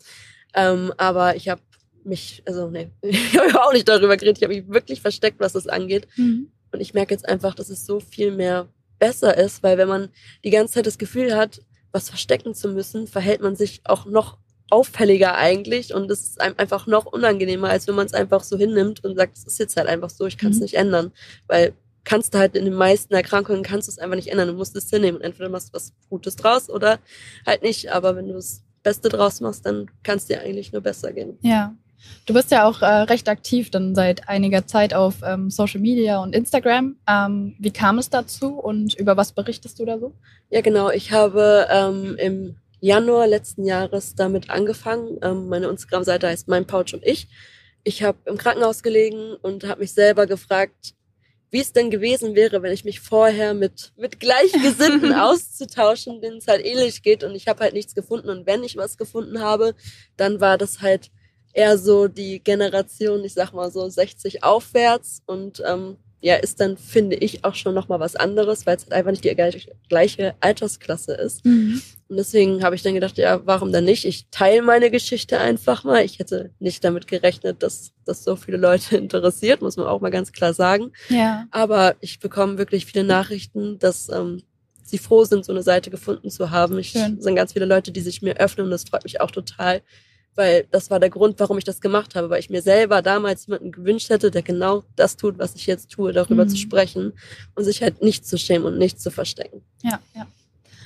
Ähm, 0.54 0.94
aber 0.98 1.36
ich 1.36 1.50
habe 1.50 1.62
mich, 2.06 2.44
also 2.46 2.70
nee, 2.70 2.90
ich 3.02 3.38
habe 3.38 3.64
auch 3.64 3.74
nicht 3.74 3.88
darüber 3.88 4.18
geredet, 4.18 4.38
ich 4.38 4.44
habe 4.44 4.56
mich 4.56 4.68
wirklich 4.70 5.02
versteckt, 5.02 5.40
was 5.40 5.54
das 5.54 5.68
angeht. 5.68 6.08
Mhm. 6.18 6.52
Und 6.72 6.80
ich 6.82 6.94
merke 6.94 7.14
jetzt 7.14 7.28
einfach, 7.28 7.54
dass 7.54 7.70
es 7.70 7.86
so 7.86 8.00
viel 8.00 8.32
mehr 8.32 8.68
besser 9.00 9.38
ist, 9.38 9.64
weil 9.64 9.78
wenn 9.78 9.88
man 9.88 10.10
die 10.44 10.50
ganze 10.50 10.76
Zeit 10.76 10.88
das 10.88 10.98
Gefühl 10.98 11.36
hat, 11.36 11.62
was 11.92 12.10
verstecken 12.10 12.56
zu 12.56 12.70
müssen, 12.70 13.06
verhält 13.08 13.42
man 13.42 13.56
sich 13.56 13.82
auch 13.84 14.06
noch 14.06 14.38
auffälliger 14.70 15.36
eigentlich 15.36 15.94
und 15.94 16.10
es 16.10 16.22
ist 16.22 16.42
einem 16.42 16.56
einfach 16.58 16.88
noch 16.88 17.06
unangenehmer, 17.06 17.70
als 17.70 17.88
wenn 17.88 17.94
man 17.94 18.08
es 18.08 18.14
einfach 18.14 18.44
so 18.44 18.58
hinnimmt 18.58 19.04
und 19.04 19.16
sagt, 19.16 19.38
es 19.38 19.44
ist 19.44 19.60
jetzt 19.60 19.78
halt 19.78 19.88
einfach 19.88 20.10
so, 20.10 20.26
ich 20.26 20.38
kann 20.40 20.50
es 20.50 20.58
mhm. 20.58 20.64
nicht 20.64 20.74
ändern. 20.74 21.12
Weil 21.48 21.74
kannst 22.04 22.34
du 22.34 22.40
halt 22.40 22.56
in 22.56 22.66
den 22.66 22.74
meisten 22.74 23.14
Erkrankungen 23.14 23.64
kannst 23.64 23.88
du 23.88 23.92
es 23.92 24.00
einfach 24.00 24.16
nicht 24.16 24.30
ändern. 24.30 24.48
Du 24.50 24.54
musst 24.54 24.76
es 24.76 24.90
hinnehmen. 24.90 25.22
Entweder 25.22 25.50
machst 25.50 25.70
du 25.70 25.74
was 25.74 25.94
Gutes 26.10 26.36
draus 26.36 26.70
oder 26.70 27.00
halt 27.46 27.62
nicht. 27.62 27.92
Aber 27.92 28.16
wenn 28.16 28.28
du 28.28 28.34
das 28.34 28.64
Beste 28.82 29.10
draus 29.10 29.42
machst, 29.42 29.66
dann 29.66 29.90
kann 30.04 30.18
es 30.18 30.26
dir 30.26 30.42
eigentlich 30.42 30.72
nur 30.72 30.82
besser 30.82 31.14
gehen. 31.14 31.38
Ja. 31.42 31.76
Du 32.26 32.34
bist 32.34 32.52
ja 32.52 32.68
auch 32.68 32.82
äh, 32.82 32.86
recht 32.86 33.28
aktiv 33.28 33.70
dann 33.70 33.96
seit 33.96 34.30
einiger 34.30 34.66
Zeit 34.66 34.94
auf 34.94 35.16
ähm, 35.26 35.50
Social 35.50 35.82
Media 35.82 36.22
und 36.22 36.34
Instagram. 36.34 36.96
Ähm, 37.08 37.56
wie 37.60 37.72
kam 37.72 37.98
es 37.98 38.10
dazu 38.10 38.54
und 38.54 38.94
über 38.96 39.18
was 39.18 39.34
berichtest 39.34 39.80
du 39.80 39.86
da 39.86 40.00
so? 40.00 40.14
Ja, 40.50 40.62
genau. 40.62 40.90
Ich 40.90 41.12
habe 41.12 41.68
ähm, 41.70 42.16
im 42.18 42.56
Januar 42.80 43.28
letzten 43.28 43.66
Jahres 43.66 44.16
damit 44.16 44.50
angefangen. 44.50 45.18
Ähm, 45.22 45.48
meine 45.48 45.68
Instagram-Seite 45.68 46.28
heißt 46.28 46.48
Mein 46.48 46.66
Pouch 46.66 46.94
und 46.94 47.06
ich. 47.06 47.28
Ich 47.84 48.04
habe 48.04 48.18
im 48.26 48.38
Krankenhaus 48.38 48.84
gelegen 48.84 49.36
und 49.42 49.66
habe 49.66 49.82
mich 49.82 49.94
selber 49.94 50.26
gefragt, 50.26 50.94
wie 51.54 51.60
es 51.60 51.72
denn 51.72 51.92
gewesen 51.92 52.34
wäre, 52.36 52.64
wenn 52.64 52.74
ich 52.74 52.84
mich 52.84 53.00
vorher 53.00 53.54
mit, 53.54 53.94
mit 53.96 54.20
Gleichgesinnten 54.20 55.14
auszutauschen, 55.20 56.20
denen 56.20 56.38
es 56.38 56.48
halt 56.48 56.66
ähnlich 56.66 57.04
geht 57.04 57.24
und 57.24 57.36
ich 57.36 57.48
habe 57.48 57.60
halt 57.60 57.74
nichts 57.74 57.94
gefunden 57.94 58.30
und 58.30 58.48
wenn 58.48 58.64
ich 58.64 58.76
was 58.76 58.98
gefunden 58.98 59.40
habe, 59.40 59.76
dann 60.18 60.42
war 60.42 60.58
das 60.58 60.82
halt 60.82 61.12
eher 61.54 61.78
so 61.78 62.08
die 62.08 62.40
Generation, 62.44 63.24
ich 63.24 63.34
sag 63.34 63.54
mal 63.54 63.72
so 63.72 63.88
60 63.88 64.44
aufwärts 64.44 65.22
und 65.26 65.62
ähm, 65.66 65.98
ja, 66.24 66.36
ist 66.36 66.62
dann, 66.62 66.78
finde 66.78 67.18
ich, 67.18 67.44
auch 67.44 67.54
schon 67.54 67.76
nochmal 67.76 68.00
was 68.00 68.16
anderes, 68.16 68.66
weil 68.66 68.78
es 68.78 68.84
halt 68.84 68.94
einfach 68.94 69.12
nicht 69.12 69.26
die 69.26 69.36
gleiche 69.90 70.36
Altersklasse 70.40 71.14
ist. 71.16 71.44
Mhm. 71.44 71.82
Und 72.08 72.16
deswegen 72.16 72.64
habe 72.64 72.76
ich 72.76 72.82
dann 72.82 72.94
gedacht, 72.94 73.18
ja, 73.18 73.42
warum 73.46 73.74
dann 73.74 73.84
nicht? 73.84 74.06
Ich 74.06 74.28
teile 74.32 74.62
meine 74.62 74.90
Geschichte 74.90 75.40
einfach 75.40 75.84
mal. 75.84 76.06
Ich 76.06 76.20
hätte 76.20 76.52
nicht 76.60 76.82
damit 76.86 77.08
gerechnet, 77.08 77.62
dass 77.62 77.92
das 78.06 78.24
so 78.24 78.38
viele 78.38 78.56
Leute 78.56 78.96
interessiert, 78.98 79.62
muss 79.62 79.76
man 79.76 79.86
auch 79.86 80.00
mal 80.00 80.12
ganz 80.12 80.32
klar 80.32 80.54
sagen. 80.54 80.94
Ja. 81.10 81.46
Aber 81.52 81.96
ich 82.00 82.22
bekomme 82.22 82.58
wirklich 82.58 82.86
viele 82.86 83.04
Nachrichten, 83.04 83.78
dass 83.80 84.08
ähm, 84.08 84.44
sie 84.82 85.00
froh 85.00 85.26
sind, 85.26 85.44
so 85.44 85.52
eine 85.52 85.64
Seite 85.64 85.90
gefunden 85.90 86.30
zu 86.30 86.52
haben. 86.52 86.78
Es 86.78 86.94
sind 86.94 87.36
ganz 87.36 87.52
viele 87.52 87.66
Leute, 87.66 87.92
die 87.92 88.02
sich 88.02 88.22
mir 88.22 88.38
öffnen 88.38 88.68
und 88.68 88.72
das 88.72 88.86
freut 88.86 89.04
mich 89.04 89.20
auch 89.20 89.32
total, 89.32 89.82
weil 90.36 90.66
das 90.72 90.90
war 90.90 91.00
der 91.00 91.10
Grund, 91.10 91.40
warum 91.40 91.58
ich 91.58 91.63
das 91.63 91.82
gemacht 91.82 92.16
habe, 92.16 92.30
weil 92.30 92.40
ich 92.40 92.50
mir 92.50 92.62
selber 92.62 93.02
damals 93.02 93.48
jemanden 93.48 93.72
gewünscht 93.72 94.10
hätte, 94.10 94.32
der 94.32 94.42
genau 94.42 94.84
das 94.96 95.18
tut, 95.18 95.38
was 95.38 95.56
ich 95.56 95.66
jetzt 95.66 95.92
tue, 95.92 96.13
darüber 96.13 96.46
mhm. 96.46 96.50
zu 96.50 96.58
sprechen 96.58 97.13
und 97.56 97.63
sich 97.63 97.82
halt 97.82 98.02
nicht 98.02 98.28
zu 98.28 98.38
schämen 98.38 98.66
und 98.66 98.78
nicht 98.78 99.00
zu 99.00 99.12
verstecken. 99.12 99.62
Ja, 99.84 100.00
ja. 100.16 100.28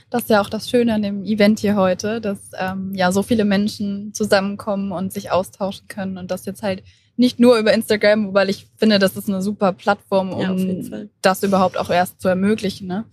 Das 0.09 0.23
ist 0.23 0.29
ja 0.29 0.41
auch 0.41 0.49
das 0.49 0.69
Schöne 0.69 0.93
an 0.93 1.01
dem 1.01 1.25
Event 1.25 1.59
hier 1.59 1.75
heute, 1.75 2.21
dass 2.21 2.39
ähm, 2.57 2.93
ja 2.95 3.11
so 3.11 3.23
viele 3.23 3.43
Menschen 3.43 4.13
zusammenkommen 4.13 4.93
und 4.93 5.11
sich 5.11 5.31
austauschen 5.31 5.87
können 5.89 6.17
und 6.17 6.31
das 6.31 6.45
jetzt 6.45 6.63
halt 6.63 6.83
nicht 7.17 7.39
nur 7.39 7.57
über 7.57 7.73
Instagram, 7.73 8.33
weil 8.33 8.49
ich 8.49 8.67
finde, 8.77 8.99
das 8.99 9.17
ist 9.17 9.27
eine 9.27 9.41
super 9.41 9.73
Plattform, 9.73 10.31
um 10.31 10.57
ja, 10.57 11.05
das 11.21 11.43
überhaupt 11.43 11.77
auch 11.77 11.89
erst 11.89 12.21
zu 12.21 12.27
ermöglichen, 12.27 12.87
ne? 12.87 13.05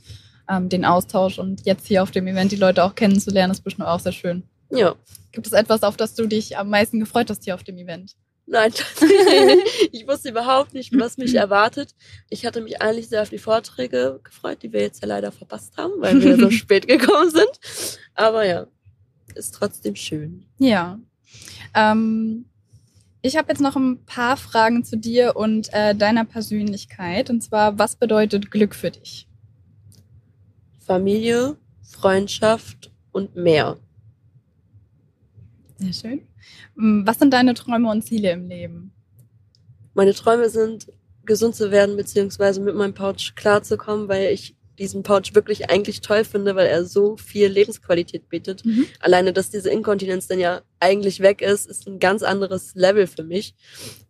Ähm, 0.49 0.69
den 0.69 0.85
Austausch 0.85 1.39
und 1.39 1.65
jetzt 1.65 1.87
hier 1.87 2.03
auf 2.03 2.11
dem 2.11 2.27
Event 2.27 2.53
die 2.53 2.57
Leute 2.57 2.85
auch 2.85 2.95
kennenzulernen, 2.95 3.51
ist 3.51 3.65
bestimmt 3.65 3.89
auch 3.89 3.99
sehr 3.99 4.13
schön. 4.13 4.43
Ja. 4.77 4.95
Gibt 5.33 5.47
es 5.47 5.53
etwas, 5.53 5.83
auf 5.83 5.97
das 5.97 6.15
du 6.15 6.27
dich 6.27 6.57
am 6.57 6.71
meisten 6.71 7.01
gefreut 7.01 7.29
hast 7.31 7.45
hier 7.45 7.55
auf 7.55 7.65
dem 7.65 7.77
Event? 7.77 8.15
Nein, 8.47 8.73
ich 9.93 10.07
wusste 10.07 10.29
überhaupt 10.29 10.75
nicht, 10.75 10.93
was 10.99 11.17
mich 11.17 11.35
erwartet. 11.35 11.95
Ich 12.29 12.45
hatte 12.45 12.61
mich 12.61 12.83
eigentlich 12.83 13.09
sehr 13.09 13.23
auf 13.23 13.31
die 13.31 13.39
Vorträge 13.39 14.21
gefreut, 14.23 14.63
die 14.63 14.73
wir 14.73 14.83
jetzt 14.83 15.01
ja 15.03 15.09
leider 15.09 15.33
verpasst 15.33 15.77
haben, 15.79 15.95
weil 15.99 16.23
wir 16.23 16.37
so 16.39 16.51
spät 16.51 16.87
gekommen 16.87 17.31
sind. 17.31 17.49
Aber 18.15 18.45
ja, 18.45 18.67
ist 19.35 19.55
trotzdem 19.55 19.97
schön. 19.97 20.45
Ja. 20.59 20.99
Ähm, 21.75 22.45
ich 23.23 23.39
habe 23.39 23.49
jetzt 23.49 23.63
noch 23.63 23.77
ein 23.77 24.05
paar 24.05 24.37
Fragen 24.37 24.85
zu 24.85 24.99
dir 24.99 25.37
und 25.37 25.73
äh, 25.73 25.95
deiner 25.95 26.27
Persönlichkeit. 26.27 27.31
Und 27.31 27.43
zwar, 27.43 27.79
was 27.79 27.97
bedeutet 27.97 28.51
Glück 28.51 28.75
für 28.75 28.91
dich? 28.91 29.27
Familie, 30.79 31.57
Freundschaft 31.83 32.93
und 33.13 33.35
mehr. 33.37 33.79
Sehr 35.91 36.11
schön. 36.11 36.29
Mm, 36.75 37.07
was 37.07 37.19
sind 37.19 37.33
deine 37.33 37.55
Träume 37.55 37.91
und 37.91 38.03
Ziele 38.03 38.33
im 38.33 38.49
Leben? 38.49 38.93
Meine 39.95 40.15
Träume 40.15 40.49
sind, 40.49 40.89
gesund 41.25 41.55
zu 41.55 41.71
werden, 41.71 41.97
beziehungsweise 41.97 42.61
mit 42.61 42.75
meinem 42.75 42.95
Pouch 42.95 43.35
klarzukommen, 43.35 44.09
weil 44.09 44.33
ich 44.33 44.57
diesen 44.79 45.03
Pouch 45.03 45.35
wirklich 45.35 45.71
eigentlich 45.71 46.01
toll 46.01 46.25
finde, 46.25 46.57
weil 46.57 46.67
er 46.67 46.85
so 46.85 47.17
viel 47.17 47.47
Lebensqualität 47.47 48.29
bietet. 48.29 48.65
Mhm. 48.65 48.87
Alleine, 49.01 49.33
dass 49.33 49.51
diese 49.51 49.71
Inkontinenz 49.71 50.27
dann 50.27 50.41
ja 50.41 50.63
eigentlich 50.81 51.21
weg 51.21 51.43
ist, 51.43 51.67
ist 51.67 51.87
ein 51.87 52.01
ganz 52.01 52.23
anderes 52.23 52.75
Level 52.75 53.07
für 53.07 53.23
mich. 53.23 53.55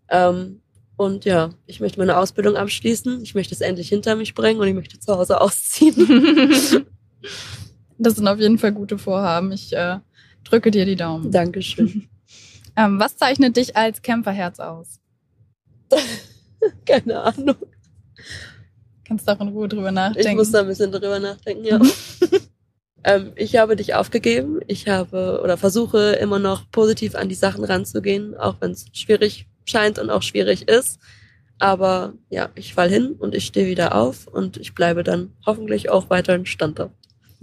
Ähm, 0.09 0.63
und 0.97 1.25
ja, 1.25 1.51
ich 1.67 1.81
möchte 1.81 1.99
meine 1.99 2.17
Ausbildung 2.17 2.57
abschließen. 2.57 3.23
Ich 3.23 3.35
möchte 3.35 3.55
es 3.55 3.61
endlich 3.61 3.89
hinter 3.89 4.17
mich 4.17 4.35
bringen 4.35 4.61
und 4.61 4.69
ich 4.69 4.75
möchte 4.75 4.99
zu 4.99 5.17
Hause 5.17 5.41
ausziehen. 5.41 6.87
das 7.99 8.15
sind 8.17 8.29
auf 8.29 8.39
jeden 8.39 8.59
Fall 8.59 8.73
gute 8.73 8.97
Vorhaben. 8.97 9.53
Ich 9.53 9.75
äh, 9.75 9.99
drücke 10.45 10.71
dir 10.71 10.87
die 10.87 10.97
Daumen. 10.97 11.31
Dankeschön. 11.31 12.09
ähm, 12.77 12.99
was 12.99 13.17
zeichnet 13.17 13.57
dich 13.57 13.77
als 13.77 14.03
Kämpferherz 14.03 14.61
aus? 14.61 15.01
Keine 16.87 17.21
Ahnung. 17.21 17.57
Kannst 19.07 19.29
du 19.29 19.33
auch 19.33 19.41
in 19.41 19.49
Ruhe 19.49 19.69
drüber 19.69 19.93
nachdenken. 19.93 20.31
Ich 20.31 20.35
muss 20.37 20.51
da 20.51 20.61
ein 20.61 20.67
bisschen 20.67 20.91
drüber 20.91 21.19
nachdenken, 21.19 21.65
ja. 21.65 21.81
Ähm, 23.05 23.33
ich 23.37 23.57
habe 23.57 23.77
dich 23.77 23.95
aufgegeben. 23.95 24.61
Ich 24.67 24.89
habe 24.89 25.41
oder 25.45 25.59
versuche 25.59 26.13
immer 26.13 26.39
noch 26.39 26.71
positiv 26.71 27.15
an 27.15 27.29
die 27.29 27.35
Sachen 27.35 27.63
ranzugehen, 27.63 28.35
auch 28.35 28.57
wenn 28.61 28.71
es 28.71 28.87
schwierig 28.95 29.47
scheint 29.67 29.99
und 29.99 30.09
auch 30.09 30.23
schwierig 30.23 30.69
ist. 30.69 30.99
Aber 31.59 32.15
ja, 32.31 32.49
ich 32.55 32.75
fall 32.75 32.89
hin 32.89 33.13
und 33.13 33.35
ich 33.35 33.45
stehe 33.45 33.67
wieder 33.67 33.95
auf 33.95 34.27
und 34.27 34.57
ich 34.57 34.75
bleibe 34.75 35.05
dann 35.05 35.33
hoffentlich 35.47 35.91
auch 35.91 36.11
weiterhin 36.11 36.47
standhaft. 36.47 36.95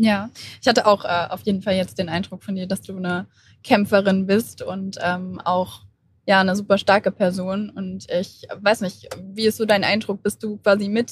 Ja, 0.02 0.32
ich 0.60 0.68
hatte 0.68 0.88
auch 0.88 1.06
äh, 1.06 1.28
auf 1.30 1.42
jeden 1.44 1.62
Fall 1.62 1.76
jetzt 1.76 2.00
den 2.00 2.10
Eindruck 2.10 2.44
von 2.44 2.56
dir, 2.56 2.66
dass 2.66 2.82
du 2.82 2.98
eine 2.98 3.28
Kämpferin 3.64 4.26
bist 4.26 4.64
und 4.64 4.98
ähm, 5.00 5.40
auch 5.40 5.82
ja 6.26 6.42
eine 6.42 6.56
super 6.56 6.80
starke 6.80 7.12
Person. 7.12 7.70
Und 7.70 8.10
ich 8.10 8.48
weiß 8.52 8.82
nicht, 8.82 9.10
wie 9.22 9.46
ist 9.46 9.58
so 9.58 9.66
dein 9.66 9.84
Eindruck? 9.84 10.24
Bist 10.24 10.42
du 10.42 10.58
quasi 10.58 10.90
mit 10.90 11.12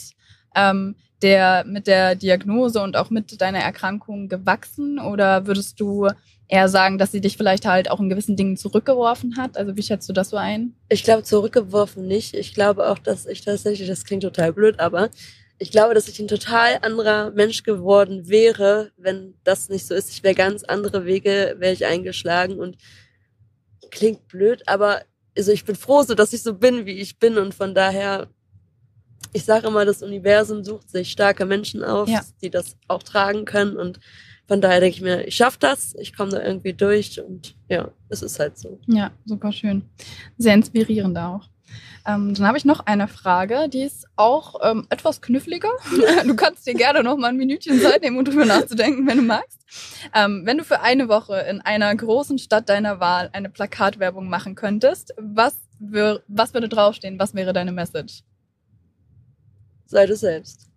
ähm, 0.55 0.95
der 1.21 1.65
mit 1.65 1.85
der 1.85 2.15
Diagnose 2.15 2.81
und 2.81 2.97
auch 2.97 3.11
mit 3.11 3.39
deiner 3.39 3.59
Erkrankung 3.59 4.27
gewachsen 4.27 4.97
oder 4.97 5.45
würdest 5.45 5.79
du 5.79 6.07
eher 6.47 6.67
sagen, 6.67 6.97
dass 6.97 7.11
sie 7.11 7.21
dich 7.21 7.37
vielleicht 7.37 7.67
halt 7.67 7.91
auch 7.91 7.99
in 7.99 8.09
gewissen 8.09 8.37
Dingen 8.37 8.57
zurückgeworfen 8.57 9.37
hat? 9.37 9.55
Also 9.55 9.75
wie 9.75 9.83
schätzt 9.83 10.09
du 10.09 10.13
das 10.13 10.29
so 10.29 10.37
ein? 10.37 10.73
Ich 10.89 11.03
glaube 11.03 11.21
zurückgeworfen 11.21 12.07
nicht. 12.07 12.33
Ich 12.33 12.55
glaube 12.55 12.89
auch, 12.89 12.97
dass 12.97 13.27
ich 13.27 13.45
tatsächlich, 13.45 13.87
das 13.87 14.03
klingt 14.03 14.23
total 14.23 14.51
blöd, 14.51 14.79
aber 14.79 15.09
ich 15.59 15.71
glaube, 15.71 15.93
dass 15.93 16.07
ich 16.07 16.19
ein 16.19 16.27
total 16.27 16.79
anderer 16.81 17.31
Mensch 17.31 17.63
geworden 17.63 18.29
wäre, 18.29 18.91
wenn 18.97 19.35
das 19.43 19.67
nicht 19.69 19.85
so 19.85 19.93
ist. 19.93 20.09
Ich 20.09 20.23
wäre 20.23 20.33
ganz 20.33 20.63
andere 20.63 21.05
Wege, 21.05 21.55
wäre 21.59 21.73
ich 21.73 21.85
eingeschlagen 21.85 22.57
und 22.59 22.77
klingt 23.91 24.27
blöd, 24.29 24.63
aber 24.67 25.01
also 25.37 25.51
ich 25.51 25.65
bin 25.65 25.75
froh, 25.75 26.03
so 26.03 26.15
dass 26.15 26.33
ich 26.33 26.41
so 26.41 26.53
bin, 26.53 26.85
wie 26.85 26.99
ich 26.99 27.19
bin 27.19 27.37
und 27.37 27.53
von 27.53 27.75
daher, 27.75 28.27
ich 29.33 29.43
sage 29.43 29.67
immer, 29.67 29.85
das 29.85 30.01
Universum 30.01 30.63
sucht 30.63 30.89
sich 30.89 31.11
starke 31.11 31.45
Menschen 31.45 31.83
auf, 31.83 32.07
ja. 32.07 32.21
die 32.41 32.49
das 32.49 32.77
auch 32.87 33.03
tragen 33.03 33.45
können 33.45 33.77
und 33.77 33.99
von 34.47 34.61
daher 34.61 34.79
denke 34.79 34.95
ich 34.95 35.01
mir, 35.01 35.27
ich 35.27 35.35
schaffe 35.35 35.57
das, 35.59 35.93
ich 35.99 36.15
komme 36.15 36.31
da 36.31 36.41
irgendwie 36.41 36.73
durch 36.73 37.21
und 37.21 37.55
ja, 37.67 37.91
es 38.07 38.21
ist 38.21 38.39
halt 38.39 38.57
so. 38.57 38.79
Ja, 38.87 39.11
super 39.25 39.51
schön. 39.51 39.83
Sehr 40.37 40.55
inspirierend 40.55 41.17
auch. 41.17 41.47
Ähm, 42.07 42.33
dann 42.33 42.47
habe 42.47 42.57
ich 42.57 42.65
noch 42.65 42.85
eine 42.85 43.07
Frage, 43.07 43.67
die 43.69 43.83
ist 43.83 44.07
auch 44.15 44.55
ähm, 44.63 44.87
etwas 44.89 45.21
kniffliger. 45.21 45.69
du 46.25 46.35
kannst 46.35 46.65
dir 46.65 46.73
gerne 46.73 47.03
noch 47.03 47.17
mal 47.17 47.27
ein 47.27 47.37
Minütchen 47.37 47.79
Zeit 47.81 48.01
nehmen, 48.01 48.17
um 48.17 48.25
drüber 48.25 48.45
nachzudenken, 48.45 49.05
wenn 49.07 49.17
du 49.17 49.23
magst. 49.23 49.59
Ähm, 50.15 50.43
wenn 50.45 50.57
du 50.57 50.63
für 50.63 50.81
eine 50.81 51.09
Woche 51.09 51.39
in 51.49 51.61
einer 51.61 51.93
großen 51.93 52.39
Stadt 52.39 52.69
deiner 52.69 52.99
Wahl 52.99 53.29
eine 53.33 53.49
Plakatwerbung 53.49 54.29
machen 54.29 54.55
könntest, 54.55 55.13
was, 55.17 55.55
wür 55.79 56.23
was 56.27 56.53
würde 56.53 56.69
draufstehen? 56.69 57.19
Was 57.19 57.35
wäre 57.35 57.53
deine 57.53 57.71
Message? 57.71 58.23
Sei 59.85 60.05
du 60.05 60.15
selbst. 60.15 60.69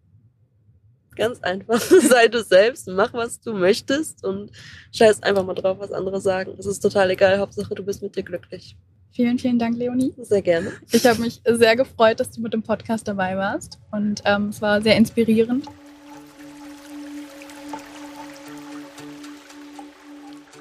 Ganz 1.15 1.41
einfach. 1.43 1.81
Sei 1.81 2.29
du 2.29 2.43
selbst, 2.43 2.89
mach, 2.89 3.13
was 3.13 3.41
du 3.41 3.53
möchtest 3.53 4.25
und 4.25 4.51
scheiß 4.93 5.23
einfach 5.23 5.45
mal 5.45 5.55
drauf, 5.55 5.79
was 5.79 5.93
andere 5.93 6.21
sagen. 6.21 6.55
Es 6.59 6.67
ist 6.67 6.81
total 6.81 7.11
egal. 7.11 7.39
Hauptsache, 7.39 7.75
du 7.75 7.85
bist 7.85 8.03
mit 8.03 8.17
dir 8.17 8.23
glücklich. 8.23 8.77
Vielen, 9.13 9.39
vielen 9.39 9.59
Dank, 9.59 9.77
Leonie. 9.77 10.15
Sehr 10.17 10.41
gerne. 10.41 10.73
Ich 10.91 11.07
habe 11.07 11.21
mich 11.21 11.43
sehr 11.45 11.77
gefreut, 11.77 12.19
dass 12.19 12.31
du 12.31 12.41
mit 12.41 12.55
dem 12.55 12.63
Podcast 12.63 13.07
dabei 13.07 13.37
warst 13.37 13.79
und 13.91 14.23
ähm, 14.25 14.49
es 14.49 14.63
war 14.63 14.81
sehr 14.81 14.97
inspirierend. 14.97 15.67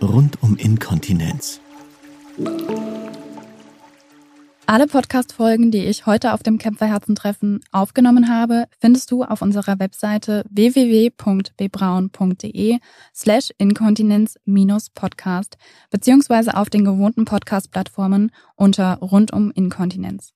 Rund 0.01 0.41
um 0.41 0.57
Inkontinenz. 0.57 1.61
Alle 4.71 4.87
Podcast-Folgen, 4.87 5.69
die 5.69 5.83
ich 5.83 6.05
heute 6.05 6.31
auf 6.31 6.43
dem 6.43 6.57
Kämpferherzentreffen 6.57 7.59
aufgenommen 7.73 8.33
habe, 8.33 8.67
findest 8.79 9.11
du 9.11 9.21
auf 9.21 9.41
unserer 9.41 9.79
Webseite 9.79 10.45
www.bbraun.de 10.49 12.79
slash 13.13 13.49
inkontinenz-podcast 13.57 15.57
beziehungsweise 15.89 16.55
auf 16.55 16.69
den 16.69 16.85
gewohnten 16.85 17.25
Podcast-Plattformen 17.25 18.31
unter 18.55 18.99
rundum 18.99 19.51
Inkontinenz. 19.51 20.31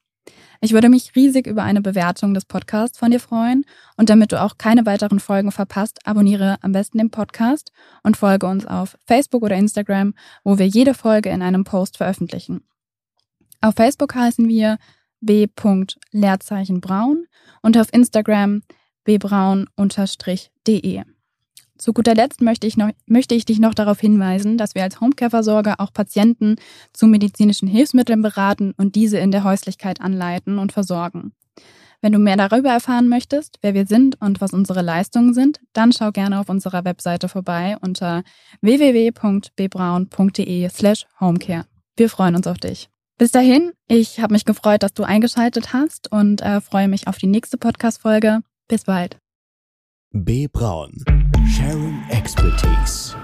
Ich 0.59 0.73
würde 0.73 0.89
mich 0.89 1.15
riesig 1.15 1.47
über 1.47 1.63
eine 1.63 1.81
Bewertung 1.81 2.33
des 2.33 2.43
Podcasts 2.43 2.99
von 2.99 3.11
dir 3.11 3.21
freuen 3.21 3.63
und 3.95 4.09
damit 4.09 4.33
du 4.33 4.41
auch 4.41 4.57
keine 4.57 4.85
weiteren 4.85 5.21
Folgen 5.21 5.53
verpasst, 5.53 5.99
abonniere 6.03 6.57
am 6.59 6.73
besten 6.73 6.97
den 6.97 7.09
Podcast 7.09 7.71
und 8.03 8.17
folge 8.17 8.47
uns 8.47 8.65
auf 8.65 8.97
Facebook 9.05 9.43
oder 9.43 9.55
Instagram, 9.55 10.13
wo 10.43 10.57
wir 10.57 10.67
jede 10.67 10.93
Folge 10.93 11.29
in 11.29 11.41
einem 11.41 11.63
Post 11.63 11.95
veröffentlichen. 11.95 12.65
Auf 13.61 13.75
Facebook 13.75 14.15
heißen 14.15 14.47
wir 14.47 14.77
b.leerzeichen-braun 15.21 17.27
und 17.61 17.77
auf 17.77 17.93
Instagram 17.93 18.63
bbraun-de. 19.03 21.03
Zu 21.77 21.91
guter 21.91 22.15
Letzt 22.15 22.39
möchte 22.41 22.67
ich, 22.67 22.77
noch, 22.77 22.91
möchte 23.05 23.35
ich 23.35 23.43
dich 23.43 23.59
noch 23.59 23.73
darauf 23.73 23.99
hinweisen, 23.99 24.57
dass 24.57 24.75
wir 24.75 24.83
als 24.83 25.01
Homecare-Versorger 25.01 25.75
auch 25.79 25.91
Patienten 25.91 26.55
zu 26.93 27.05
medizinischen 27.05 27.67
Hilfsmitteln 27.67 28.21
beraten 28.21 28.73
und 28.77 28.95
diese 28.95 29.17
in 29.17 29.31
der 29.31 29.43
Häuslichkeit 29.43 29.99
anleiten 29.99 30.57
und 30.57 30.71
versorgen. 30.71 31.33
Wenn 32.01 32.13
du 32.13 32.19
mehr 32.19 32.37
darüber 32.37 32.69
erfahren 32.69 33.09
möchtest, 33.09 33.57
wer 33.61 33.73
wir 33.73 33.87
sind 33.87 34.21
und 34.21 34.39
was 34.39 34.53
unsere 34.53 34.83
Leistungen 34.83 35.33
sind, 35.33 35.59
dann 35.73 35.91
schau 35.91 36.11
gerne 36.11 36.39
auf 36.39 36.47
unserer 36.49 36.85
Webseite 36.85 37.27
vorbei 37.27 37.75
unter 37.81 38.23
www.bbraun.de 38.61 40.69
slash 40.69 41.05
homecare. 41.19 41.65
Wir 41.97 42.09
freuen 42.09 42.35
uns 42.35 42.47
auf 42.47 42.57
dich. 42.57 42.89
Bis 43.17 43.31
dahin, 43.31 43.71
ich 43.87 44.19
habe 44.19 44.33
mich 44.33 44.43
gefreut, 44.43 44.83
dass 44.83 44.93
du 44.93 45.03
eingeschaltet 45.03 45.71
hast 45.71 46.11
und 46.11 46.41
äh, 46.41 46.59
freue 46.59 46.89
mich 46.89 47.07
auf 47.07 47.17
die 47.17 47.27
nächste 47.27 47.57
Podcast-Folge. 47.57 48.41
Bis 48.67 48.83
bald. 48.83 49.17
B. 50.11 50.47
Braun. 50.47 51.03
Sharing 51.47 52.03
Expertise. 52.09 53.15